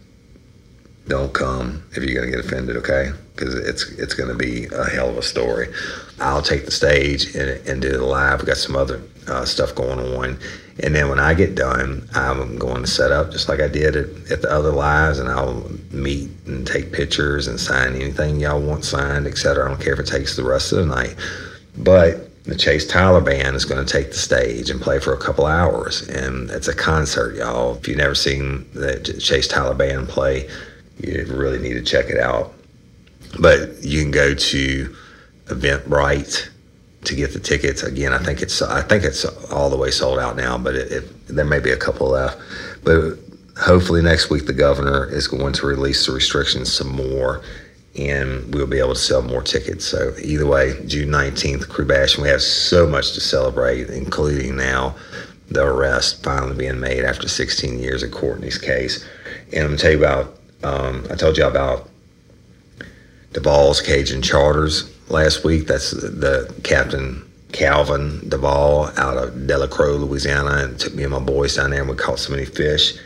[1.07, 2.77] don't come if you're going to get offended.
[2.77, 5.67] Okay, because it's it's going to be a hell of a story.
[6.19, 8.41] I'll take the stage and, and do the live.
[8.41, 10.37] We got some other uh, stuff going on,
[10.83, 13.95] and then when I get done, I'm going to set up just like I did
[13.95, 18.61] at, at the other lives, and I'll meet and take pictures and sign anything y'all
[18.61, 19.65] want signed, etc.
[19.65, 21.15] I don't care if it takes the rest of the night,
[21.77, 25.19] but the Chase Tyler band is going to take the stage and play for a
[25.19, 27.77] couple hours, and it's a concert, y'all.
[27.77, 30.49] If you've never seen the Chase Tyler band play,
[30.99, 32.53] you really need to check it out.
[33.39, 34.95] But you can go to
[35.45, 36.49] Eventbrite
[37.03, 37.83] to get the tickets.
[37.83, 40.91] Again, I think it's I think it's all the way sold out now, but it,
[40.91, 42.37] it, there may be a couple left.
[42.83, 43.17] But
[43.57, 47.43] hopefully next week the governor is going to release the restrictions some more
[47.97, 49.85] and we'll be able to sell more tickets.
[49.85, 54.55] So either way, June 19th, Crew Bash, and we have so much to celebrate, including
[54.55, 54.95] now
[55.49, 59.05] the arrest finally being made after 16 years of Courtney's case.
[59.51, 61.89] And I'm gonna tell you about, um, I told you about
[63.33, 65.67] Duvalle's Cajun Charters last week.
[65.67, 71.55] That's the Captain Calvin Duvalle out of Delacroix, Louisiana, and took me and my boys
[71.55, 72.97] down there and we caught so many fish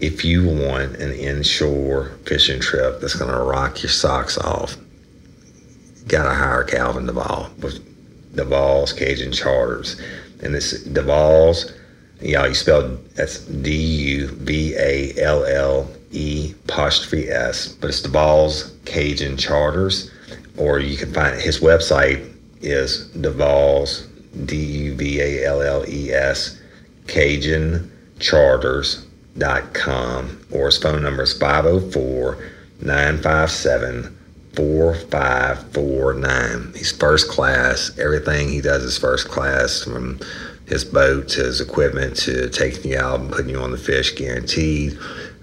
[0.00, 4.76] if you want an inshore fishing trip that's going to rock your socks off,
[6.06, 7.84] got to hire Calvin Duvalle with
[8.34, 10.00] Duvalle's Cajun Charters.
[10.42, 11.72] And this Duvalle's,
[12.20, 18.00] y'all, you spell that's D U V A L L E apostrophe S, but it's
[18.00, 20.10] Duvalle's Cajun Charters.
[20.56, 24.06] Or you can find his website is Duvalle's
[24.44, 26.60] D U V A L L E S
[27.06, 29.06] Cajun Charters
[29.72, 32.38] com or his phone number is 504
[32.80, 34.16] 957
[34.54, 36.72] 4549.
[36.74, 37.96] He's first class.
[37.98, 40.18] Everything he does is first class from
[40.66, 44.16] his boat to his equipment to taking you out and putting you on the fish,
[44.16, 44.98] guaranteed.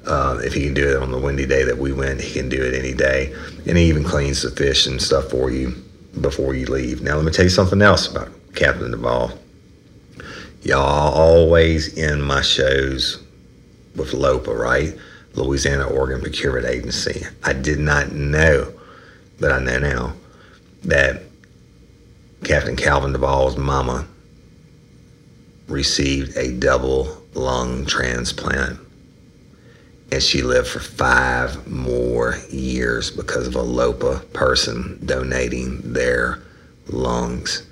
[0.08, 2.48] Uh, if he can do it on the windy day that we went, he can
[2.48, 3.36] do it any day.
[3.68, 5.76] And he even cleans the fish and stuff for you
[6.22, 7.02] before you leave.
[7.02, 9.38] Now, let me tell you something else about Captain Duvalle.
[10.64, 13.22] Y'all always end my shows
[13.96, 14.98] with LOPA, right?
[15.34, 17.26] Louisiana Organ Procurement Agency.
[17.44, 18.74] I did not know,
[19.40, 20.14] but I know now
[20.84, 21.22] that
[22.44, 24.08] Captain Calvin Duvalle's mama
[25.68, 28.80] received a double lung transplant.
[30.12, 36.40] And she lived for five more years because of a LOPA person donating their
[36.88, 37.68] lungs.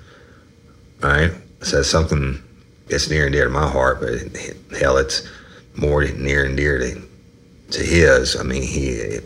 [1.02, 1.32] All right?
[1.62, 2.42] So something
[2.88, 5.26] that's near and dear to my heart, but hell, it's
[5.76, 7.06] more near and dear to
[7.70, 8.36] to his.
[8.36, 9.18] I mean, he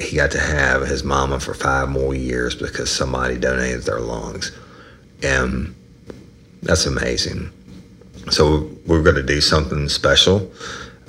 [0.00, 4.52] he got to have his mama for five more years because somebody donated their lungs,
[5.22, 5.74] and
[6.62, 7.50] that's amazing.
[8.30, 10.50] So we're going to do something special.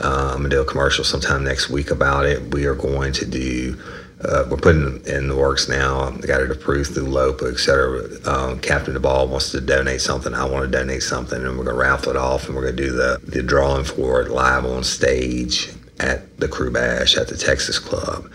[0.01, 2.53] I'm to do a commercial sometime next week about it.
[2.53, 3.81] We are going to do
[4.21, 6.09] uh, we're putting in the works now.
[6.09, 8.03] I got it approved through LOPA, et cetera.
[8.27, 10.33] Um, Captain Duvalle wants to donate something.
[10.33, 12.75] I want to donate something, and we're going to raffle it off, and we're going
[12.75, 15.69] to do the, the drawing for it live on stage
[16.01, 18.29] at the Crew Bash at the Texas Club.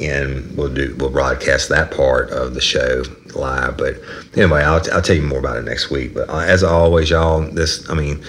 [0.00, 3.02] And we'll do we'll broadcast that part of the show
[3.34, 3.76] live.
[3.76, 3.96] But
[4.34, 6.14] anyway, I'll, I'll tell you more about it next week.
[6.14, 8.24] But uh, as always, y'all, this I mean,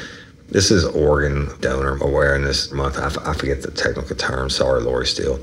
[0.51, 2.99] this is Organ Donor Awareness Month.
[2.99, 4.49] I, I forget the technical term.
[4.49, 5.39] Sorry, Lori Steele.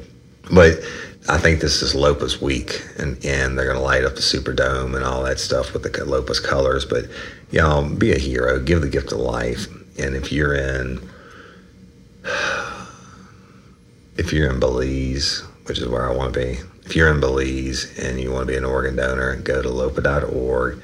[0.53, 0.81] But
[1.29, 4.95] I think this is Lopa's week, and, and they're going to light up the Superdome
[4.95, 6.85] and all that stuff with the Lopa's colors.
[6.85, 7.07] But,
[7.61, 9.67] know, be a hero, give the gift of life.
[9.99, 11.01] And if you're in,
[14.17, 17.99] if you're in Belize, which is where I want to be, if you're in Belize
[17.99, 20.81] and you want to be an organ donor, go to lopa.org,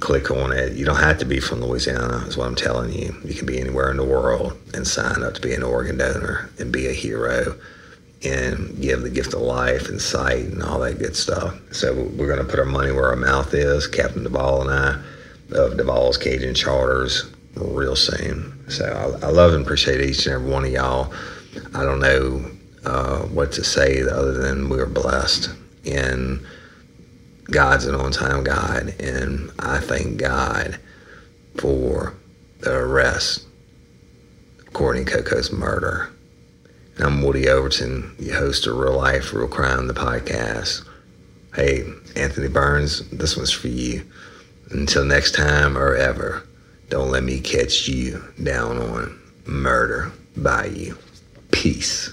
[0.00, 0.72] click on it.
[0.72, 3.14] You don't have to be from Louisiana, is what I'm telling you.
[3.24, 6.50] You can be anywhere in the world and sign up to be an organ donor
[6.58, 7.54] and be a hero
[8.22, 11.58] and give the gift of life and sight and all that good stuff.
[11.72, 14.90] So we're going to put our money where our mouth is, Captain Duvalle and I,
[15.56, 18.68] of Duvalle's Cajun Charters, real soon.
[18.70, 18.84] So
[19.22, 21.12] I, I, love and appreciate each and every one of y'all.
[21.74, 22.50] I don't know
[22.84, 25.50] uh, what to say other than we're blessed.
[25.86, 26.44] And
[27.50, 28.94] God's an on time God.
[29.00, 30.78] And I thank God
[31.56, 32.14] for
[32.60, 33.46] the arrest
[34.60, 36.10] of Courtney Coco's murder.
[36.98, 40.84] I'm Woody Overton, the host of Real Life, Real Crime, the podcast.
[41.54, 41.84] Hey,
[42.14, 44.04] Anthony Burns, this one's for you.
[44.70, 46.46] Until next time or ever,
[46.88, 50.98] don't let me catch you down on murder by you.
[51.50, 52.12] Peace.